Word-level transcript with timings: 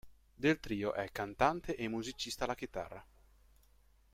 Del 0.33 0.59
trio 0.59 0.93
è 0.95 1.11
cantante 1.11 1.75
e 1.75 1.87
musicista 1.87 2.45
alla 2.45 2.55
chitarra. 2.55 3.05